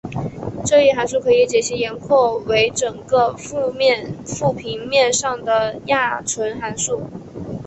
[0.65, 3.69] 这一函数可以解析延拓为整个复
[4.51, 7.03] 平面上的亚纯函数。